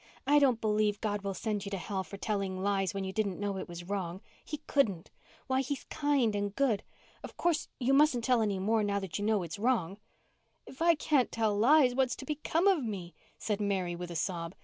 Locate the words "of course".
7.23-7.67